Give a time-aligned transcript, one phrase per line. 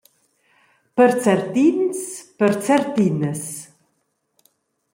[1.01, 2.01] Per certins,
[2.39, 3.45] per certinas.